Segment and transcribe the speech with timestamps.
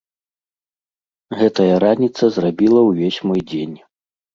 [1.43, 3.77] Гэтая раніца зрабіла ўвесь мой дзень.